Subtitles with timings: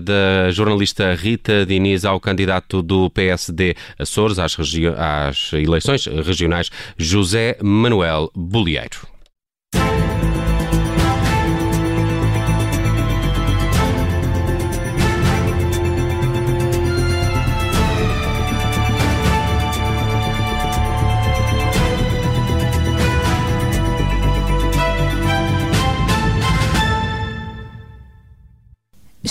[0.00, 4.56] da jornalista Rita Diniz ao candidato do PSD Açores às,
[4.98, 9.11] às eleições regionais, José Manuel Bolieiro.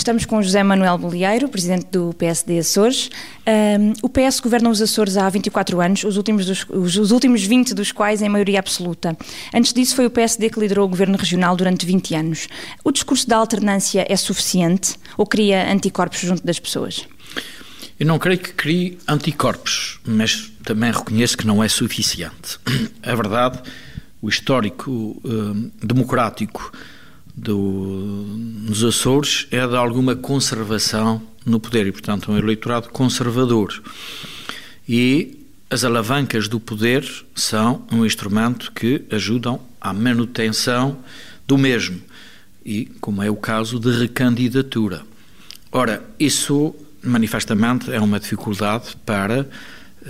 [0.02, 3.12] Estamos com José Manuel Bolieiro, presidente do PSD Açores.
[3.48, 7.43] Um, o PS governa os Açores há 24 anos, os últimos, dos, os, os, últimos
[7.43, 9.16] 20 dos quais em maioria absoluta.
[9.53, 12.48] Antes disso, foi o PSD que liderou o governo regional durante 20 anos.
[12.84, 17.07] O discurso da alternância é suficiente ou cria anticorpos junto das pessoas?
[17.99, 22.57] Eu não creio que crie anticorpos, mas também reconheço que não é suficiente.
[23.04, 23.59] A verdade,
[24.20, 26.71] o histórico um, democrático
[27.35, 28.26] do,
[28.67, 33.81] nos Açores é de alguma conservação no poder e, portanto, um eleitorado conservador.
[34.87, 40.98] E as alavancas do poder são um instrumento que ajudam à manutenção
[41.48, 41.99] do mesmo,
[42.65, 45.04] e como é o caso de recandidatura.
[45.71, 49.48] Ora, isso manifestamente é uma dificuldade para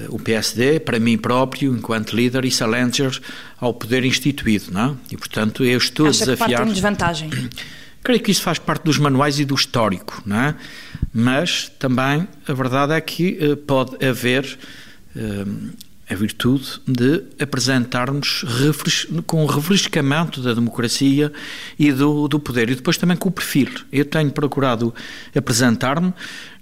[0.09, 3.19] o PSD, para mim próprio, enquanto líder e challenger
[3.59, 4.95] ao poder instituído, não é?
[5.13, 6.49] E, portanto, eu estou Acha desafiar...
[6.49, 7.29] Que parte em desvantagem?
[8.03, 10.55] Creio que isso faz parte dos manuais e do histórico, não é?
[11.13, 14.57] Mas também a verdade é que uh, pode haver
[15.15, 15.71] uh,
[16.11, 21.31] a virtude de apresentarmos refres com o refrescamento da democracia
[21.79, 22.69] e do, do poder.
[22.69, 23.69] E depois também com o perfil.
[23.91, 24.93] Eu tenho procurado
[25.33, 26.13] apresentar-me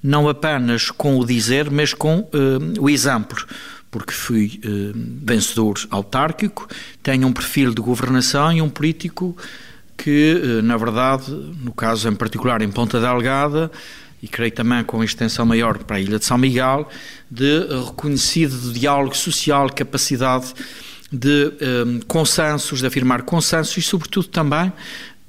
[0.03, 2.29] não apenas com o dizer, mas com uh,
[2.79, 3.45] o exemplo
[3.91, 6.67] porque fui uh, vencedor autárquico,
[7.01, 9.35] tenho um perfil de governação e um político
[9.97, 13.71] que, uh, na verdade, no caso em particular em Ponta Delgada,
[14.21, 16.87] e creio também com extensão maior para a Ilha de São Miguel,
[17.29, 20.53] de reconhecido diálogo social, capacidade
[21.11, 21.51] de
[21.85, 24.71] um, consensos, de afirmar consensos e, sobretudo, também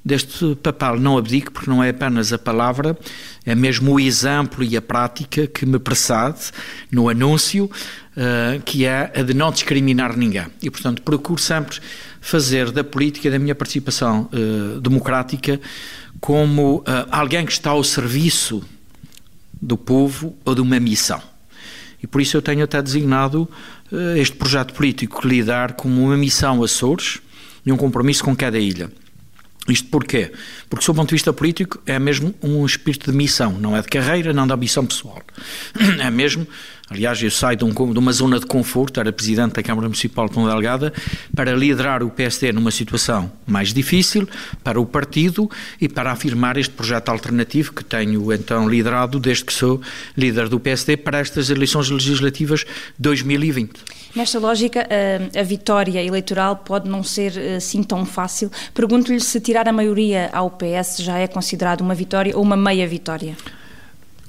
[0.03, 2.97] deste papel não abdico, porque não é apenas a palavra,
[3.45, 6.51] é mesmo o exemplo e a prática que me precede
[6.91, 10.47] no anúncio, uh, que é a de não discriminar ninguém.
[10.61, 11.79] E, portanto, procuro sempre
[12.19, 15.59] fazer da política, da minha participação uh, democrática,
[16.19, 18.63] como uh, alguém que está ao serviço
[19.61, 21.21] do povo ou de uma missão.
[22.01, 23.47] E por isso eu tenho até designado
[23.91, 27.19] uh, este projeto político lidar como uma missão Açores
[27.65, 28.91] e um compromisso com cada ilha.
[29.69, 30.31] Isto porquê?
[30.67, 33.81] Porque, sob o ponto de vista político, é mesmo um espírito de missão, não é
[33.81, 35.21] de carreira, não da ambição pessoal.
[36.01, 36.47] É mesmo
[36.91, 40.27] Aliás, eu saio de, um, de, uma zona de conforto, era presidente da Câmara Municipal
[40.27, 40.91] de Ponta Delgada,
[41.33, 44.27] para liderar o PSD numa situação mais difícil
[44.61, 45.49] para o partido
[45.79, 49.79] e para afirmar este projeto alternativo que tenho então liderado desde que sou
[50.17, 52.65] líder do PSD para estas eleições legislativas
[52.99, 53.71] 2020.
[54.13, 54.85] Nesta lógica,
[55.33, 58.51] a vitória eleitoral pode não ser assim tão fácil.
[58.73, 62.85] Pergunto-lhe se tirar a maioria ao PS já é considerado uma vitória ou uma meia
[62.85, 63.37] vitória.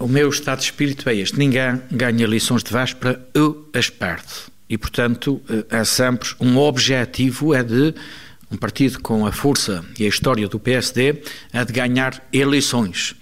[0.03, 4.51] O meu estado de espírito é este: ninguém ganha lições de véspera, eu as perde.
[4.69, 5.41] E, portanto,
[5.71, 7.95] eh, sempre um objetivo é de
[8.51, 13.15] um partido com a força e a história do PSD é de ganhar eleições.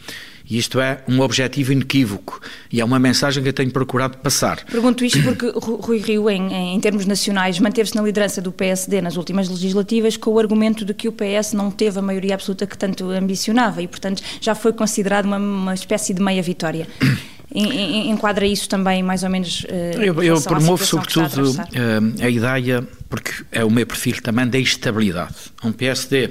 [0.50, 2.40] E isto é um objetivo inequívoco
[2.72, 4.64] e é uma mensagem que eu tenho procurado passar.
[4.64, 9.16] Pergunto isto porque Rui Rio, em, em termos nacionais, manteve-se na liderança do PSD nas
[9.16, 12.76] últimas legislativas com o argumento de que o PS não teve a maioria absoluta que
[12.76, 16.88] tanto ambicionava e, portanto, já foi considerado uma, uma espécie de meia vitória.
[17.54, 19.64] Enquadra isso também mais ou menos.
[19.64, 24.46] Uh, eu, eu promovo sobretudo a, uh, a ideia, porque é o meu perfil também
[24.46, 25.34] da estabilidade.
[25.64, 26.30] Um PSD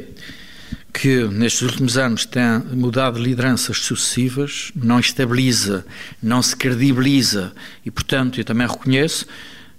[0.94, 5.86] que nestes últimos anos tem mudado lideranças sucessivas, não estabiliza,
[6.22, 7.54] não se credibiliza
[7.86, 9.26] e, portanto, eu também reconheço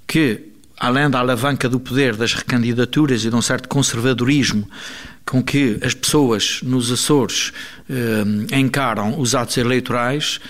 [0.07, 4.69] que, além da alavanca do poder das recandidaturas e de um certo conservadorismo
[5.27, 7.53] com que as pessoas nos Açores
[7.89, 10.41] eh, encaram os atos eleitorais,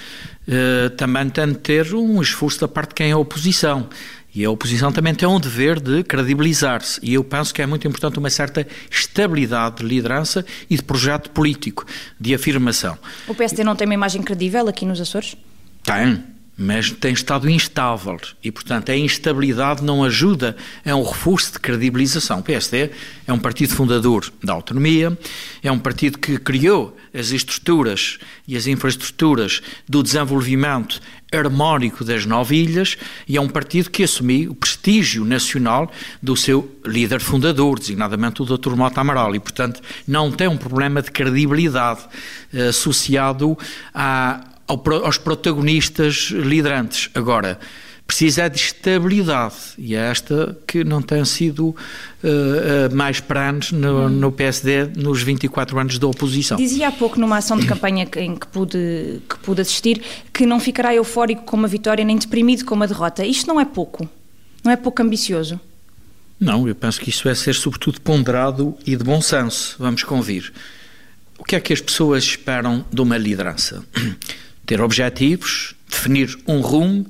[0.48, 3.88] eh, também tem de ter um esforço da parte de quem é a oposição.
[4.34, 7.00] E a oposição também tem um dever de credibilizar-se.
[7.02, 11.30] E eu penso que é muito importante uma certa estabilidade de liderança e de projeto
[11.30, 11.84] político,
[12.18, 12.96] de afirmação.
[13.26, 15.36] O PSD não tem uma imagem credível aqui nos Açores?
[15.82, 16.22] Tem,
[16.62, 20.54] mas tem estado instável e, portanto, a instabilidade não ajuda
[20.84, 22.40] a um reforço de credibilização.
[22.40, 22.90] O PSD
[23.26, 25.18] é um partido fundador da autonomia,
[25.62, 31.00] é um partido que criou as estruturas e as infraestruturas do desenvolvimento
[31.32, 32.96] harmónico das nove ilhas
[33.26, 35.90] e é um partido que assumiu o prestígio nacional
[36.22, 38.74] do seu líder fundador, designadamente o Dr.
[38.74, 42.00] Mota Amaral, e, portanto, não tem um problema de credibilidade
[42.52, 43.56] eh, associado
[43.94, 44.44] a
[45.02, 47.10] aos protagonistas liderantes.
[47.14, 47.58] Agora,
[48.10, 54.08] precisa de estabilidade e é esta que não tem sido uh, mais pranos no, hum.
[54.08, 56.58] no, PSD nos 24 anos da oposição.
[56.58, 60.02] Dizia há pouco numa ação de campanha em que pude, que pude assistir
[60.32, 63.24] que não ficará eufórico com uma vitória nem deprimido com uma derrota.
[63.24, 64.08] Isto não é pouco?
[64.64, 65.60] Não é pouco ambicioso?
[66.40, 69.76] Não, eu penso que isso é ser sobretudo ponderado e de bom senso.
[69.78, 70.52] Vamos convir.
[71.38, 73.84] O que é que as pessoas esperam de uma liderança?
[74.66, 77.06] ter objetivos, definir um rumo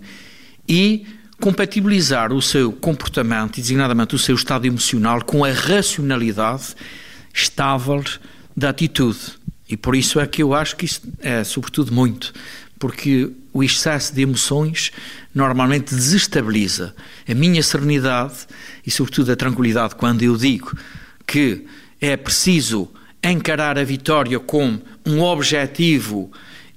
[0.71, 1.05] e
[1.41, 6.77] compatibilizar o seu comportamento e, designadamente, o seu estado emocional com a racionalidade
[7.35, 8.05] estável
[8.57, 9.19] da atitude.
[9.69, 12.33] E por isso é que eu acho que isso é, sobretudo, muito,
[12.79, 14.93] porque o excesso de emoções
[15.35, 16.95] normalmente desestabiliza
[17.29, 18.47] a minha serenidade
[18.87, 20.77] e, sobretudo, a tranquilidade quando eu digo
[21.27, 21.67] que
[22.01, 22.89] é preciso
[23.23, 26.31] encarar a vitória como um objetivo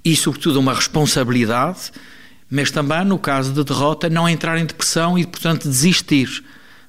[0.04, 1.92] e, sobretudo, uma responsabilidade,
[2.54, 6.44] mas também, no caso de derrota, não entrar em depressão e, portanto, desistir.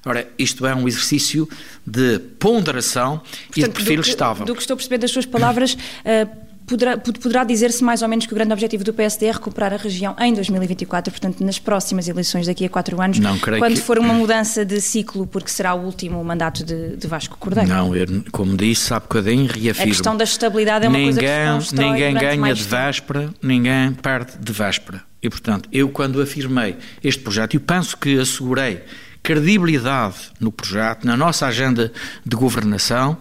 [0.05, 1.49] Ora, isto é um exercício
[1.83, 4.45] de ponderação Portanto, e de perfil do que, estável.
[4.45, 6.29] Do que estou a perceber das suas palavras, uh,
[6.65, 9.77] poderá, poderá dizer-se mais ou menos que o grande objetivo do PSD é recuperar a
[9.77, 13.81] região em 2024, portanto, nas próximas eleições daqui a quatro anos, não, quando que...
[13.81, 17.69] for uma mudança de ciclo, porque será o último mandato de, de Vasco Cordeiro.
[17.69, 19.83] Não, eu, como disse há bocadinho, reafirmo.
[19.83, 24.33] A questão da estabilidade é uma ninguém, coisa que Ninguém ganha de véspera, ninguém perde
[24.39, 25.01] de véspera.
[25.21, 28.81] E, portanto, eu quando afirmei este projeto, eu penso que assegurei
[29.25, 31.91] credibilidade no projeto, na nossa agenda
[32.23, 33.17] de governação.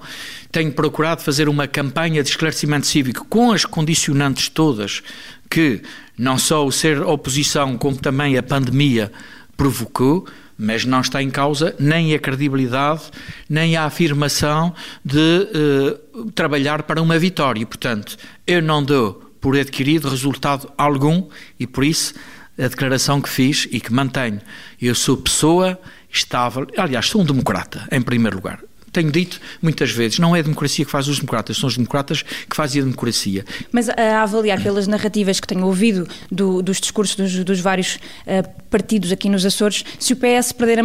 [0.52, 5.02] Tenho procurado fazer uma campanha de esclarecimento cívico com as condicionantes todas
[5.48, 5.80] que
[6.16, 9.10] não só o ser oposição, como também a pandemia
[9.56, 10.26] provocou,
[10.58, 13.04] mas não está em causa nem a credibilidade,
[13.48, 15.18] nem a afirmação de
[16.18, 17.64] uh, trabalhar para uma vitória.
[17.64, 21.28] Portanto, eu não dou por adquirido resultado algum
[21.58, 22.14] e por isso
[22.58, 24.40] a declaração que fiz e que mantenho.
[24.80, 25.78] Eu sou pessoa
[26.10, 28.60] estável, aliás, sou um democrata, em primeiro lugar.
[28.92, 32.22] Tenho dito muitas vezes, não é a democracia que faz os democratas, são os democratas
[32.22, 33.44] que fazem a democracia.
[33.72, 38.48] Mas a avaliar pelas narrativas que tenho ouvido do, dos discursos dos, dos vários uh,
[38.70, 40.84] partidos aqui nos Açores, se o PS perder a,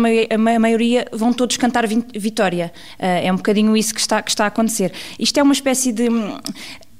[0.55, 2.73] a maioria, vão todos cantar vitória.
[2.97, 4.91] Uh, é um bocadinho isso que está, que está a acontecer.
[5.19, 6.09] Isto é uma espécie de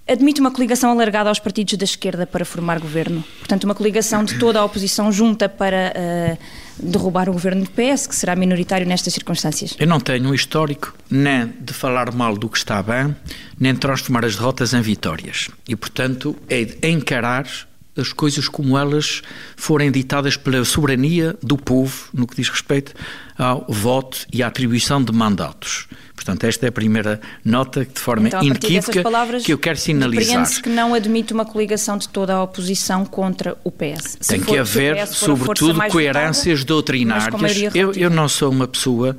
[0.10, 3.24] admite uma coligação alargada aos partidos da esquerda para formar governo.
[3.38, 6.38] Portanto, uma coligação de toda a oposição junta para uh,
[6.82, 9.76] derrubar o governo do PS, que será minoritário nestas circunstâncias.
[9.80, 13.16] Eu não tenho um histórico nem de falar mal do que está bem,
[13.60, 15.50] nem de transformar as derrotas em vitórias.
[15.68, 17.46] E, portanto, é de encarar
[18.00, 19.22] as coisas como elas
[19.56, 22.94] forem ditadas pela soberania do povo no que diz respeito
[23.38, 25.88] ao voto e à atribuição de mandatos.
[26.14, 29.04] Portanto, esta é a primeira nota de forma então, inequívoca
[29.44, 30.46] que eu quero sinalizar.
[30.46, 34.18] se que não admite uma coligação de toda a oposição contra o PS.
[34.20, 37.74] Se Tem que haver, sobretudo, coerências doutrinárias.
[37.74, 39.18] Eu, eu não sou uma pessoa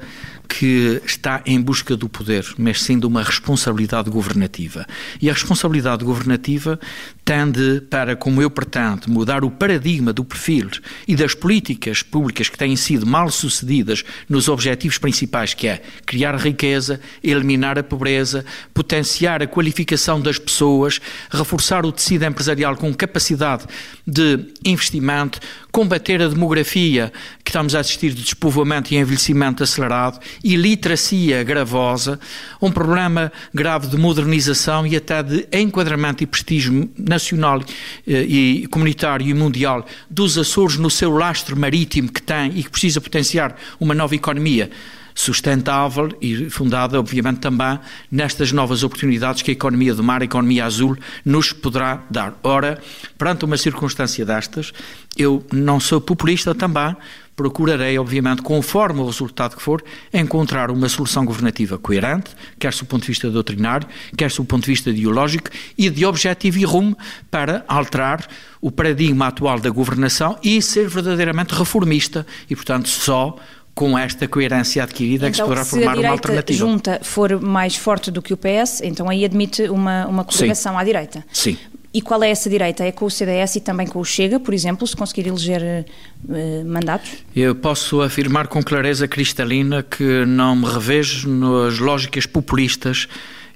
[0.50, 4.85] que está em busca do poder, mas sim de uma responsabilidade governativa.
[5.23, 6.79] E a responsabilidade governativa
[7.25, 10.69] tende para, como eu pretendo, mudar o paradigma do perfil
[11.06, 16.35] e das políticas públicas que têm sido mal sucedidas nos objetivos principais, que é criar
[16.35, 18.44] riqueza, eliminar a pobreza,
[18.75, 21.00] potenciar a qualificação das pessoas,
[21.31, 23.67] reforçar o tecido empresarial com capacidade
[24.05, 25.39] de investimento,
[25.70, 27.12] combater a demografia
[27.44, 32.19] que estamos a assistir de despovoamento e envelhecimento acelerado e literacia gravosa,
[32.60, 37.62] um problema grave de modernização e até de enquadramento e prestígio nacional
[38.06, 42.70] eh, e comunitário e mundial dos Açores no seu lastro marítimo que tem e que
[42.70, 44.70] precisa potenciar uma nova economia
[45.14, 47.79] sustentável e fundada, obviamente, também
[48.10, 52.38] nestas novas oportunidades que a economia do mar, a economia azul, nos poderá dar.
[52.43, 52.81] Ora,
[53.19, 54.72] perante uma circunstância destas,
[55.17, 56.96] eu não sou populista também,
[57.40, 63.00] procurarei, obviamente, conforme o resultado que for, encontrar uma solução governativa coerente, quer do ponto
[63.00, 65.48] de vista doutrinário, quer do ponto de vista ideológico
[65.79, 66.96] e de objetivo e rumo
[67.31, 68.29] para alterar
[68.60, 73.38] o paradigma atual da governação e ser verdadeiramente reformista e, portanto, só
[73.74, 76.56] com esta coerência adquirida então, que se poderá formar uma alternativa.
[76.56, 80.24] Se a junta for mais forte do que o PS, então aí admite uma, uma
[80.24, 81.24] coligação à direita.
[81.32, 81.56] Sim.
[81.93, 82.84] E qual é essa direita?
[82.84, 85.84] É com o CDS e também com o Chega, por exemplo, se conseguir eleger
[86.24, 87.10] uh, mandatos?
[87.34, 93.08] Eu posso afirmar com clareza cristalina que não me revejo nas lógicas populistas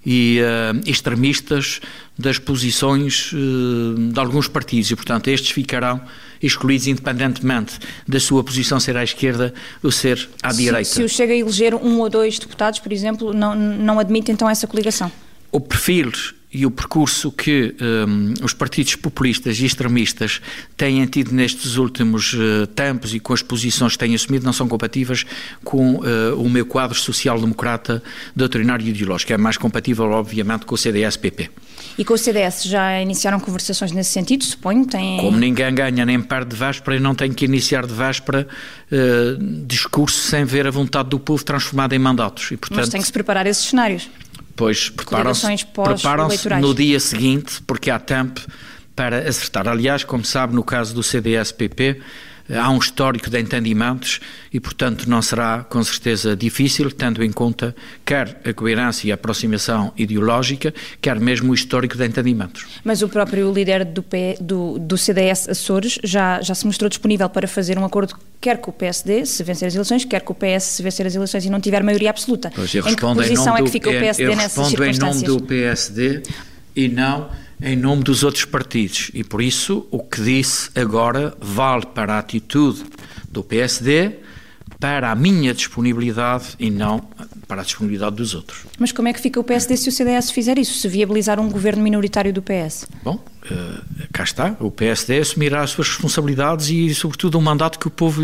[0.05, 1.81] e uh, extremistas
[2.19, 6.01] das posições uh, de alguns partidos e, portanto, estes ficarão
[6.47, 10.85] excluídos independentemente da sua posição ser à esquerda ou ser à se, direita.
[10.85, 14.49] Se o Chega a eleger um ou dois deputados, por exemplo, não, não admite então
[14.49, 15.11] essa coligação?
[15.51, 16.13] O perfil
[16.55, 20.41] e o percurso que um, os partidos populistas e extremistas
[20.77, 24.69] têm tido nestes últimos uh, tempos e com as posições que têm assumido não são
[24.69, 25.27] compatíveis
[25.65, 28.01] com uh, o meu quadro social-democrata
[28.37, 29.33] doutrinário e ideológico.
[29.33, 31.51] É mais compatível, obviamente, com o CDS-PP.
[31.99, 34.87] E com o CDS já iniciaram conversações nesse sentido, suponho?
[34.87, 35.19] Tem...
[35.19, 38.47] Como ninguém ganha nem perde de véspera, e não tem que iniciar de véspera
[38.93, 42.53] uh, discurso sem ver a vontade do povo transformada em mandatos.
[42.53, 44.09] E, portanto, Mas tem que se preparar esses cenários.
[44.57, 46.29] Pois preparam-se preparam
[46.61, 48.41] no dia seguinte, porque há tempo
[48.95, 49.67] para acertar.
[49.69, 52.01] Aliás, como sabe, no caso do CDS-PP,
[52.53, 54.21] há um histórico de entendimentos
[54.53, 57.75] e, portanto, não será com certeza difícil, tendo em conta
[58.05, 62.67] quer a coerência e a aproximação ideológica, quer mesmo o histórico de entendimentos.
[62.85, 67.29] Mas o próprio líder do, P, do, do CDS Açores já, já se mostrou disponível
[67.29, 70.37] para fazer um acordo quer com o PSD, se vencer as eleições, quer com o
[70.37, 72.53] PS, se vencer as eleições e não tiver maioria absoluta.
[72.55, 74.99] Pois eu em que posição em é que fica do, o PSD eu nessas circunstâncias?
[75.01, 76.23] Eu respondo em nome do PSD
[76.77, 77.31] e não
[77.65, 79.11] em nome dos outros partidos.
[79.15, 82.85] E por isso o que disse agora vale para a atitude
[83.29, 84.19] do PSD,
[84.79, 87.01] para a minha disponibilidade e não
[87.49, 88.67] para a disponibilidade dos outros.
[88.79, 91.49] Mas como é que fica o PSD se o CDS fizer isso, se viabilizar um
[91.49, 92.87] governo minoritário do PS?
[93.03, 94.55] Bom, uh, cá está.
[94.61, 98.21] O PSD assumirá as suas responsabilidades e, sobretudo, o um mandato que o povo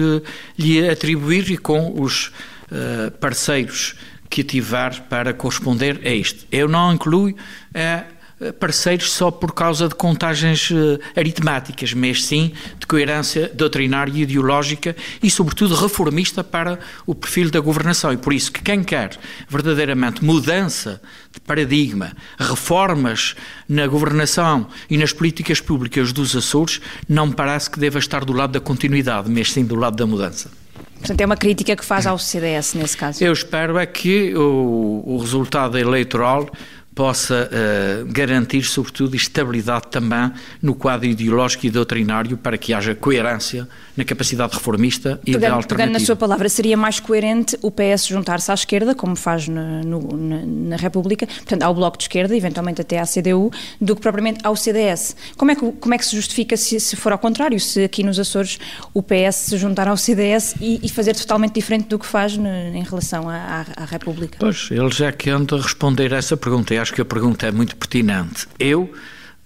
[0.59, 3.95] lhe atribuir e com os uh, parceiros
[4.29, 6.47] que tiver para corresponder a isto.
[6.53, 7.31] Eu não incluo.
[7.31, 8.20] Uh,
[8.59, 14.97] parceiros só por causa de contagens uh, aritméticas, mas sim de coerência doutrinária e ideológica
[15.23, 18.13] e, sobretudo, reformista para o perfil da governação.
[18.13, 19.19] E por isso que quem quer
[19.49, 23.37] verdadeiramente mudança de paradigma, reformas
[23.69, 28.33] na governação e nas políticas públicas dos Açores, não me parece que deva estar do
[28.33, 30.51] lado da continuidade, mas sim do lado da mudança.
[30.99, 33.25] Portanto, é uma crítica que faz ao CDS nesse caso.
[33.25, 36.51] Eu espero é que o, o resultado eleitoral
[37.01, 40.31] possa uh, garantir, sobretudo, estabilidade também
[40.61, 43.67] no quadro ideológico e doutrinário para que haja coerência
[44.01, 45.77] na capacidade reformista e pegando, da alternativa.
[45.77, 49.83] Pegando na sua palavra, seria mais coerente o PS juntar-se à esquerda, como faz na,
[49.83, 54.41] no, na, República, portanto, ao Bloco de Esquerda, eventualmente até à CDU, do que propriamente
[54.43, 55.15] ao CDS.
[55.37, 58.03] Como é que, como é que se justifica se, se for ao contrário, se aqui
[58.03, 58.59] nos Açores
[58.95, 62.49] o PS se juntar ao CDS e, e fazer totalmente diferente do que faz no,
[62.49, 64.39] em relação à, à, República?
[64.41, 67.47] Pois, ele já que anda a responder a essa pergunta, e acho que a pergunta
[67.47, 68.47] é muito pertinente.
[68.59, 68.91] Eu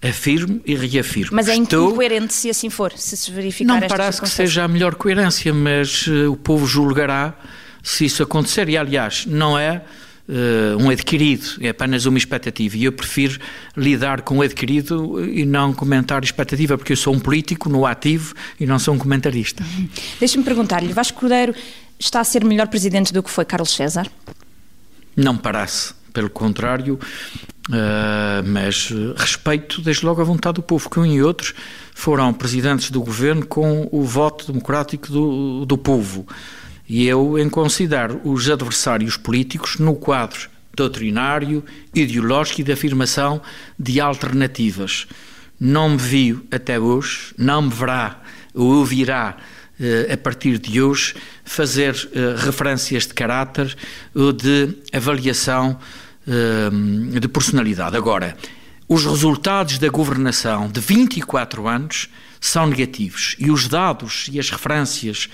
[0.09, 1.35] afirmo e reafirmo.
[1.35, 1.91] Mas é Estou...
[1.91, 6.07] incoerente se assim for, se se verificar Não parece que seja a melhor coerência, mas
[6.07, 7.37] uh, o povo julgará
[7.81, 8.67] se isso acontecer.
[8.69, 9.81] E, aliás, não é
[10.27, 12.77] uh, um adquirido, é apenas uma expectativa.
[12.77, 13.39] E eu prefiro
[13.75, 18.33] lidar com o adquirido e não comentar expectativa, porque eu sou um político no ativo
[18.59, 19.63] e não sou um comentarista.
[19.63, 19.89] Uhum.
[20.19, 21.53] Deixa-me perguntar-lhe, Vasco Cordeiro
[21.99, 24.07] está a ser melhor presidente do que foi Carlos César?
[25.15, 25.93] Não parece.
[26.11, 26.97] Pelo contrário,
[27.67, 31.53] Uh, mas respeito desde logo a vontade do povo, que um e outros
[31.95, 36.27] foram presidentes do governo com o voto democrático do, do povo.
[36.87, 43.41] E eu em considero os adversários políticos no quadro doutrinário, ideológico e de afirmação
[43.79, 45.07] de alternativas.
[45.59, 48.21] Não me viu até hoje, não me verá
[48.53, 49.37] ou ouvirá
[49.79, 53.75] uh, a partir de hoje fazer uh, referências de caráter
[54.13, 55.79] ou de avaliação
[57.19, 57.95] de personalidade.
[57.95, 58.35] Agora,
[58.87, 65.29] os resultados da governação de 24 anos são negativos e os dados e as referências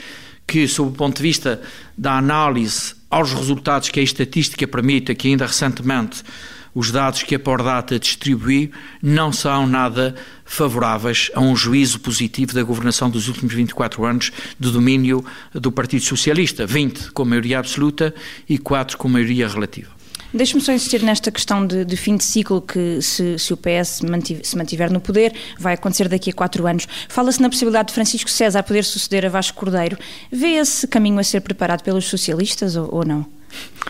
[0.48, 1.62] que, sob o ponto de vista
[1.98, 6.24] da análise aos resultados que a estatística permite, que ainda recentemente
[6.74, 8.72] os dados que a Pordata distribuiu
[9.02, 14.72] não são nada favoráveis a um juízo positivo da governação dos últimos 24 anos do
[14.72, 18.16] domínio do Partido Socialista, 20 com maioria absoluta
[18.48, 20.01] e 4 com maioria relativa.
[20.34, 24.02] Deixe-me só insistir nesta questão de, de, fim de ciclo que, se, se o PS
[24.02, 26.88] mantiver, se mantiver no poder, vai acontecer daqui a quatro anos.
[27.10, 29.98] Fala-se na possibilidade de Francisco César poder suceder a Vasco Cordeiro.
[30.32, 33.26] Vê esse caminho a ser preparado pelos socialistas ou, ou não?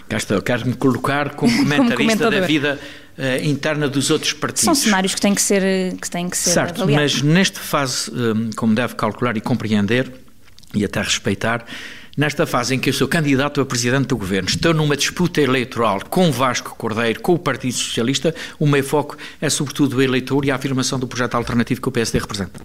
[0.09, 2.79] Gasta, quero-me colocar como comentarista como da vida
[3.17, 4.63] uh, interna dos outros partidos.
[4.63, 7.21] São cenários que têm que ser, que têm que ser certo, avaliados.
[7.21, 10.11] mas nesta fase, um, como deve calcular e compreender,
[10.73, 11.65] e até respeitar,
[12.21, 15.99] nesta fase em que eu sou candidato a presidente do governo, estou numa disputa eleitoral
[16.07, 20.51] com Vasco Cordeiro, com o Partido Socialista, o meu foco é sobretudo o eleitor e
[20.51, 22.61] a afirmação do projeto alternativo que o PSD representa.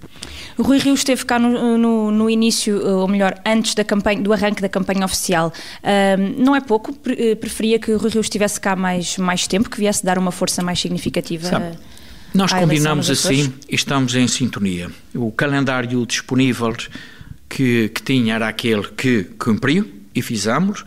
[0.59, 4.31] O Rui Rio esteve cá no, no, no início, ou melhor, antes da campanha, do
[4.31, 5.51] arranque da campanha oficial.
[5.83, 6.95] Um, não é pouco?
[7.07, 10.33] Eh, preferia que o Rui Rio estivesse cá mais, mais tempo, que viesse dar uma
[10.33, 11.49] força mais significativa?
[11.49, 11.79] Sabe,
[12.35, 14.91] nós combinamos assim e estamos em sintonia.
[15.15, 16.75] O calendário disponível
[17.49, 20.85] que, que tinha era aquele que cumpriu e fizemos.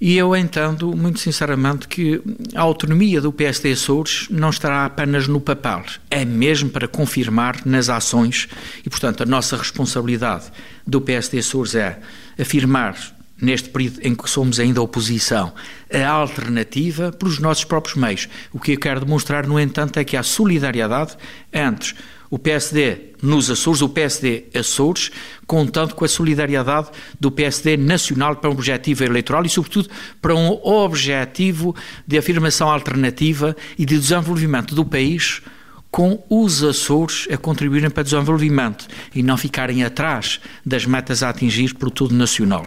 [0.00, 2.22] E eu entendo, muito sinceramente, que
[2.54, 7.88] a autonomia do PSD Açores não estará apenas no papel, é mesmo para confirmar nas
[7.88, 8.48] ações
[8.86, 10.52] e, portanto, a nossa responsabilidade
[10.86, 11.98] do PSD Açores é
[12.40, 12.96] afirmar,
[13.42, 15.52] neste período em que somos ainda oposição,
[15.92, 18.28] a alternativa pelos nossos próprios meios.
[18.52, 21.16] O que eu quero demonstrar, no entanto, é que há solidariedade
[21.52, 21.94] entre
[22.30, 25.10] o PSD nos Açores, o PSD Açores,
[25.46, 29.88] contando com a solidariedade do PSD nacional para um objetivo eleitoral e, sobretudo,
[30.20, 31.74] para um objetivo
[32.06, 35.42] de afirmação alternativa e de desenvolvimento do país
[35.90, 41.30] com os Açores a contribuírem para o desenvolvimento e não ficarem atrás das metas a
[41.30, 42.66] atingir por todo nacional.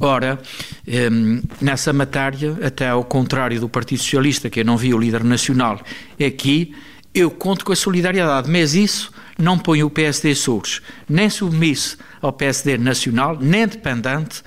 [0.00, 0.40] Ora,
[1.12, 5.22] hum, nessa matéria, até ao contrário do Partido Socialista, que eu não vi o líder
[5.22, 5.80] nacional
[6.24, 6.74] aqui,
[7.14, 12.32] eu conto com a solidariedade, mas isso não põe o PSD Açores nem submisso ao
[12.32, 14.42] PSD nacional, nem dependente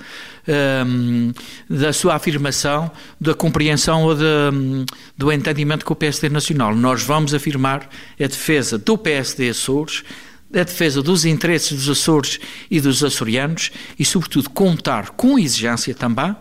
[0.86, 1.32] um,
[1.68, 4.84] da sua afirmação, da compreensão ou de, um,
[5.16, 6.74] do entendimento com o PSD nacional.
[6.74, 7.88] Nós vamos afirmar
[8.20, 10.02] a defesa do PSD Açores,
[10.52, 16.34] a defesa dos interesses dos Açores e dos açorianos e, sobretudo, contar com exigência também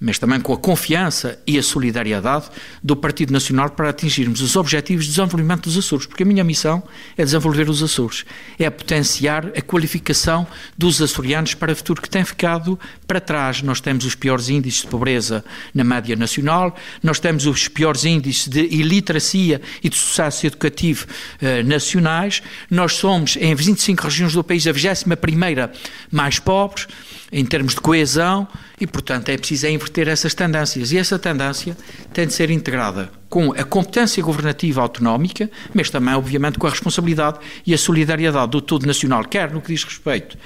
[0.00, 2.46] mas também com a confiança e a solidariedade
[2.82, 6.82] do Partido Nacional para atingirmos os objetivos de desenvolvimento dos Açores, porque a minha missão
[7.18, 8.24] é desenvolver os Açores,
[8.58, 13.60] é potenciar a qualificação dos açorianos para o futuro que tem ficado para trás.
[13.60, 18.48] Nós temos os piores índices de pobreza na média nacional, nós temos os piores índices
[18.48, 21.06] de iliteracia e de sucesso educativo
[21.40, 25.70] eh, nacionais, nós somos, em 25 regiões do país, a 21 primeira
[26.10, 26.86] mais pobres,
[27.32, 28.46] em termos de coesão,
[28.80, 30.90] e, portanto, é preciso é inverter essas tendências.
[30.90, 31.76] E essa tendência
[32.12, 37.38] tem de ser integrada com a competência governativa autonómica, mas também, obviamente, com a responsabilidade
[37.64, 40.36] e a solidariedade do todo nacional, quer no que diz respeito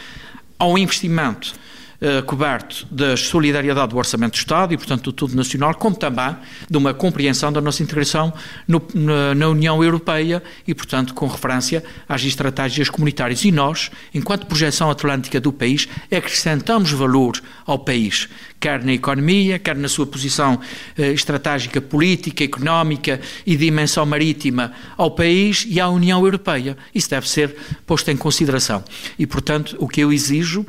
[0.58, 1.54] ao investimento
[2.00, 6.36] uh, coberto da solidariedade do Orçamento do Estado e, portanto, do tudo nacional, como também
[6.68, 8.32] de uma compreensão da nossa integração
[8.66, 13.44] no, na, na, União Europeia e, portanto, com referência às estratégias comunitárias.
[13.44, 18.28] E nós, enquanto projeção atlântica do país, acrescentamos valor ao país,
[18.60, 20.58] quer na economia, quer na sua posição
[20.96, 26.76] eh, estratégica, política, económica e dimensão marítima ao país e à União Europeia.
[26.94, 27.54] Isso deve ser
[27.86, 28.82] posto em consideração.
[29.18, 30.64] E, portanto, o que eu exijo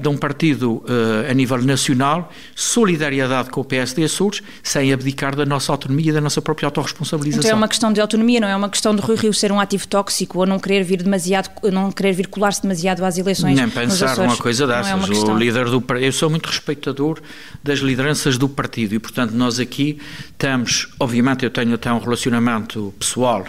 [0.00, 5.44] de um partido uh, a nível nacional, solidariedade com o PSD Açores, sem abdicar da
[5.44, 7.40] nossa autonomia e da nossa própria autorresponsabilização.
[7.40, 9.58] Então é uma questão de autonomia, não é uma questão de Rui Rio ser um
[9.58, 13.56] ativo tóxico ou não querer vir demasiado, não querer vir colar-se demasiado às eleições.
[13.56, 15.10] Nem pensar numa coisa é dessas.
[15.10, 17.20] É o líder do eu sou muito respeitador
[17.62, 19.98] das lideranças do partido e, portanto, nós aqui
[20.38, 23.44] temos, obviamente, eu tenho até um relacionamento pessoal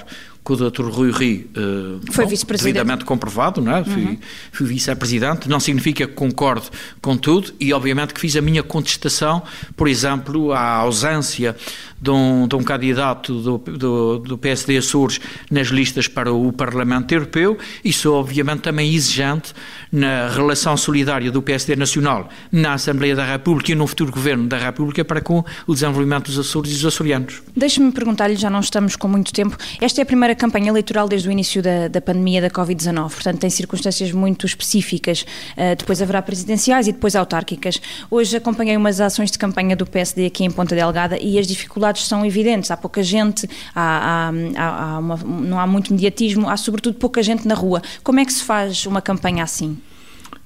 [0.53, 0.89] o Dr.
[0.89, 2.73] Rui Rio uh, foi vice-presidente.
[2.73, 3.83] Devidamente comprovado, não é?
[3.83, 4.17] Fui, uhum.
[4.51, 5.49] fui vice-presidente.
[5.49, 6.67] Não significa que concordo
[7.01, 9.43] com tudo e, obviamente, que fiz a minha contestação,
[9.75, 11.55] por exemplo, à ausência
[11.99, 17.11] de um, de um candidato do, do, do PSD Açores nas listas para o Parlamento
[17.11, 19.53] Europeu e sou, obviamente, também exigente
[19.91, 24.57] na relação solidária do PSD Nacional na Assembleia da República e no futuro Governo da
[24.57, 27.41] República para com o desenvolvimento dos Açores e dos açorianos.
[27.55, 31.27] Deixe-me perguntar-lhe, já não estamos com muito tempo, esta é a primeira campanha eleitoral desde
[31.27, 35.21] o início da, da pandemia da Covid-19, portanto tem circunstâncias muito específicas,
[35.53, 37.81] uh, depois haverá presidenciais e depois autárquicas.
[38.11, 41.86] Hoje acompanhei umas ações de campanha do PSD aqui em Ponta Delgada e as dificuldades
[41.95, 46.97] são evidentes, há pouca gente, há, há, há uma, não há muito mediatismo, há sobretudo
[46.97, 47.81] pouca gente na rua.
[48.03, 49.77] Como é que se faz uma campanha assim?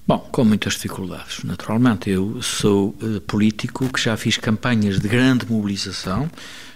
[0.07, 2.09] Bom, com muitas dificuldades, naturalmente.
[2.09, 6.29] Eu sou uh, político que já fiz campanhas de grande mobilização,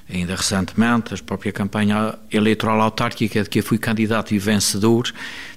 [0.10, 5.12] ainda recentemente, a própria campanha eleitoral autárquica de que eu fui candidato e vencedor,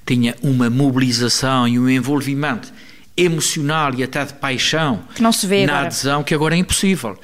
[0.06, 2.72] tinha uma mobilização e um envolvimento
[3.16, 5.86] emocional e até de paixão que não se vê na agora.
[5.86, 7.18] adesão que agora é impossível.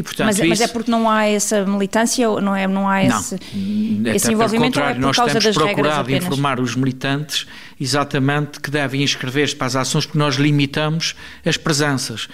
[0.00, 0.48] E, portanto, mas, isso...
[0.48, 4.80] mas, é porque não há essa militância, não é, não há esse, não, esse envolvimento
[4.80, 7.46] ou é por nós causa temos das procurado informar os militantes
[7.78, 12.30] exatamente que devem inscrever-se para as ações porque nós limitamos as presenças.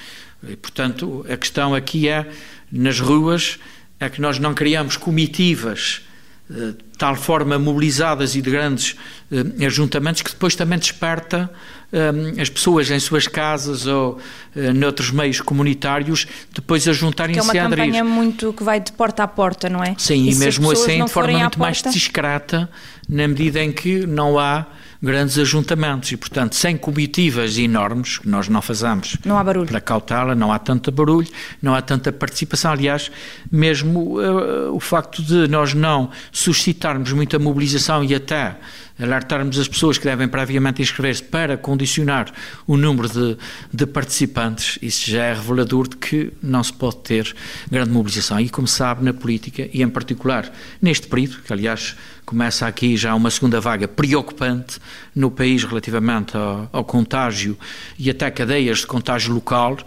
[0.49, 2.25] E, portanto, a questão aqui é,
[2.71, 3.59] nas ruas,
[3.99, 6.03] é que nós não criamos comitivas
[6.49, 8.97] de tal forma mobilizadas e de grandes
[9.33, 11.51] uh, ajuntamentos que depois também desperta
[11.93, 14.19] um, as pessoas em suas casas ou
[14.55, 17.59] uh, noutros meios comunitários depois a juntarem-se a aderir.
[17.59, 19.95] É uma campanha muito que vai de porta a porta, não é?
[19.99, 22.69] Sim, e, e mesmo assim de forma muito mais discreta,
[23.09, 24.67] na medida em que não há
[25.03, 29.67] grandes ajuntamentos e, portanto, sem comitivas enormes, que nós não fazemos não há barulho.
[29.67, 31.29] para cautela, não há tanto barulho,
[31.63, 32.73] não há tanta participação.
[32.73, 33.11] Aliás,
[33.51, 38.57] mesmo uh, o facto de nós não suscitarmos muita mobilização e até
[38.99, 42.33] alertarmos as pessoas que devem previamente inscrever-se para condicionar
[42.67, 43.37] o número de,
[43.73, 47.35] de, participantes, isso já é revelador de que não se pode ter
[47.71, 48.41] grande mobilização.
[48.41, 53.15] E como sabe, na política, e em particular neste período, que aliás começa aqui já
[53.15, 54.81] uma segunda vaga preocupante
[55.15, 57.57] no país relativamente ao, ao contágio
[57.97, 59.79] e até cadeias de contágio local,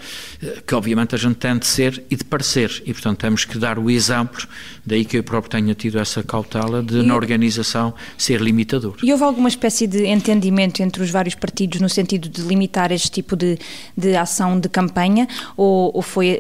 [0.42, 2.82] eh, que obviamente a gente tem de ser e de parecer.
[2.86, 4.48] E, portanto, temos que dar o exemplo,
[4.86, 7.04] daí que eu próprio tenha tido essa cautela de, e...
[7.04, 8.96] na organização, ser limitador.
[9.04, 13.12] E houve alguma espécie de entendimento entre os vários partidos no sentido de limitar este
[13.12, 13.60] tipo de,
[13.98, 16.40] de ação de campanha ou, ou foi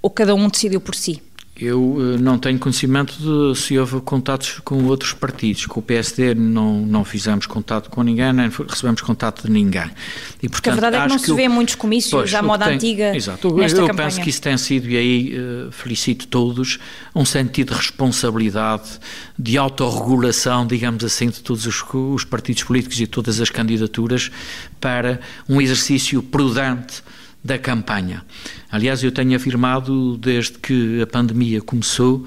[0.00, 1.22] ou cada um decidiu por si?
[1.62, 5.66] Eu eh, não tenho conhecimento de se houve contatos com outros partidos.
[5.66, 9.84] Com o PSD não, não fizemos contato com ninguém, nem recebemos contato de ninguém.
[10.42, 12.64] E, portanto, Porque a verdade é que não se vê muitos comícios pois, à moda
[12.64, 13.16] tem, antiga.
[13.16, 13.48] Exato.
[13.48, 16.80] Eu, eu penso que isso tem sido, e aí uh, felicito todos,
[17.14, 18.98] um sentido de responsabilidade,
[19.38, 24.30] de autorregulação, digamos assim, de todos os, os partidos políticos e todas as candidaturas
[24.80, 27.02] para um exercício prudente
[27.44, 28.24] da campanha.
[28.70, 32.24] Aliás, eu tenho afirmado desde que a pandemia começou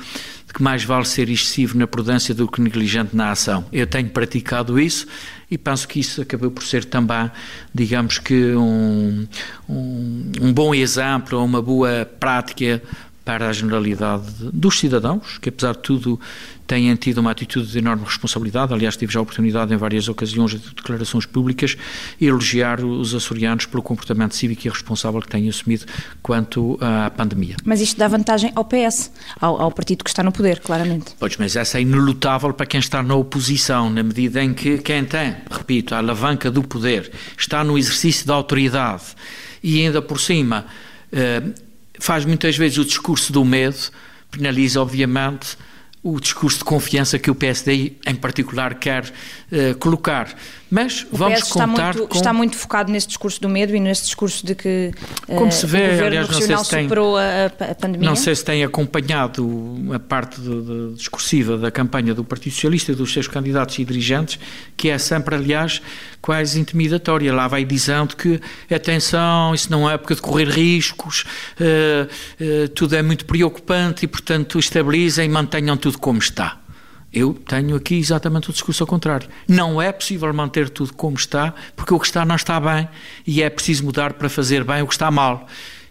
[0.56, 3.66] que mais vale ser excessivo na prudência do que negligente na ação.
[3.74, 5.06] Eu tenho praticado isso
[5.52, 7.30] e penso que isso acabou por ser também,
[7.74, 9.28] digamos que, um,
[9.68, 12.82] um, um bom exemplo, uma boa prática
[13.26, 16.20] para a generalidade dos cidadãos, que apesar de tudo
[16.68, 18.74] têm tido uma atitude de enorme responsabilidade.
[18.74, 21.76] Aliás, tive já a oportunidade em várias ocasiões de declarações públicas
[22.22, 25.86] elogiar os açorianos pelo comportamento cívico e responsável que têm assumido
[26.22, 27.56] quanto à pandemia.
[27.66, 31.16] Mas isto dá vantagem ao PS, ao, ao partido que está no poder, claramente.
[31.20, 35.04] Pois, mas essa é inelutável para quem está na oposição, na medida em que quem
[35.04, 39.04] tem, repito, a alavanca do poder, está no exercício da autoridade
[39.64, 40.66] e ainda por cima
[41.12, 41.42] eh,
[42.00, 43.78] faz muitas vezes o discurso do medo,
[44.32, 45.58] penaliza, obviamente,
[46.06, 50.36] o discurso de confiança que o PSD, em particular, quer uh, colocar.
[50.70, 52.16] Mas o vamos PS está contar muito, com...
[52.16, 54.92] está muito focado nesse discurso do medo e nesse discurso de que
[55.28, 58.08] uh, Como se vê, o governo aliás, regional se tem, superou a, a, pandemia.
[58.08, 62.92] Não sei se tem acompanhado a parte de, de, discursiva da campanha do Partido Socialista
[62.92, 64.38] e dos seus candidatos e dirigentes,
[64.78, 65.82] que é sempre, aliás,
[66.22, 67.34] quase intimidatória.
[67.34, 68.40] Lá vai dizendo que,
[68.72, 71.26] atenção, isso não é época de correr riscos,
[71.60, 76.60] uh, tudo é muito preocupante e, portanto, estabilizem e mantenham tudo como está.
[77.14, 79.30] Eu tenho aqui exatamente o discurso ao contrário.
[79.48, 82.90] Não é possível manter tudo como está, porque o que está não está bem
[83.26, 85.48] e é preciso mudar para fazer bem o que está mal.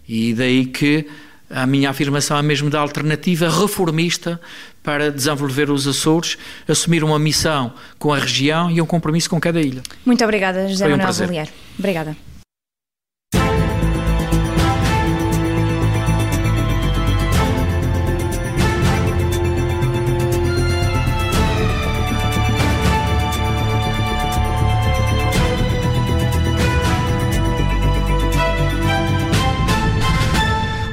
[0.06, 1.08] E daí que
[1.48, 4.40] a minha afirmação é mesmo da alternativa reformista
[4.82, 6.36] para desenvolver os Açores,
[6.68, 9.82] assumir uma missão com a região e um compromisso com cada ilha.
[10.04, 11.48] Muito obrigada, José um Manuel Bollier.
[11.78, 12.33] Obrigada.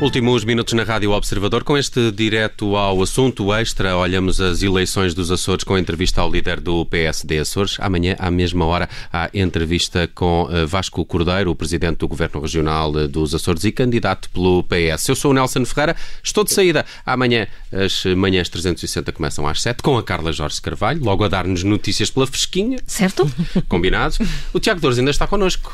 [0.02, 1.64] Últimos minutos na Rádio Observador.
[1.64, 6.32] Com este direto ao assunto extra, olhamos as eleições dos Açores com a entrevista ao
[6.32, 7.78] líder do PSD Açores.
[7.80, 13.00] Amanhã, à mesma hora, há entrevista com eh, Vasco Cordeiro, o presidente do Governo Regional
[13.00, 15.08] eh, dos Açores e candidato pelo PS.
[15.08, 16.84] Eu sou o Nelson Ferreira, estou de saída.
[17.06, 21.64] Amanhã, as manhãs 360 começam às 7 com a Carla Jorge Carvalho, logo a dar-nos
[21.64, 22.80] notícias pela fresquinha.
[22.88, 23.32] Certo.
[23.70, 24.16] Combinado.
[24.52, 25.72] O Tiago Dores ainda está connosco.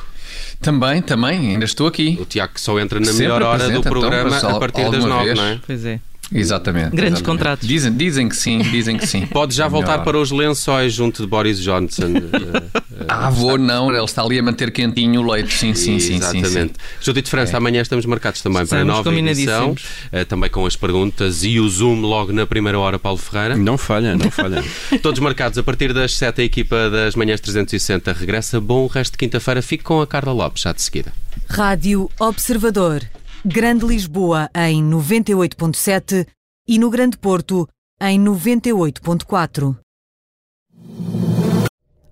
[0.62, 2.18] Também, também, ainda estou aqui.
[2.20, 5.04] O Tiago só entra na Sempre melhor hora do então, programa então, a partir das
[5.04, 5.60] nove, não é?
[5.66, 6.00] Pois é.
[6.34, 6.90] Exatamente.
[6.96, 7.24] Grandes exatamente.
[7.24, 7.68] contratos.
[7.68, 9.26] Dizem, dizem que sim, dizem que sim.
[9.32, 12.14] Pode já voltar para os lençóis junto de Boris Johnson.
[13.08, 15.54] ah, vou não, ele está ali a manter quentinho o leite.
[15.54, 16.16] Sim, sim, sim.
[16.16, 16.50] Exatamente.
[16.50, 16.72] Sim, sim.
[17.02, 17.58] Judite França, é.
[17.58, 21.60] amanhã estamos marcados também estamos para a nova edição, uh, também com as perguntas e
[21.60, 23.56] o Zoom logo na primeira hora, Paulo Ferreira.
[23.56, 24.64] Não falha, não falha.
[25.02, 28.60] Todos marcados a partir das 7 a equipa das manhãs 360 regressa.
[28.60, 29.62] Bom resto de quinta-feira.
[29.62, 31.14] Fique com a Carla Lopes, já de seguida.
[31.50, 33.02] Rádio Observador.
[33.46, 36.28] Grande Lisboa em 98.7
[36.68, 37.68] e no Grande Porto
[38.02, 39.78] em 98.4.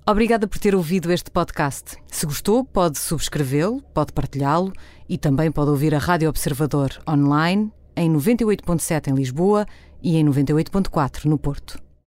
[0.08, 1.98] Obrigada por ter ouvido este podcast.
[2.08, 4.72] Se gostou, pode subscrevê-lo, pode partilhá-lo
[5.10, 9.66] e também pode ouvir a Rádio Observador online em 98.7 em Lisboa
[10.04, 11.85] e em 98.4 no Porto.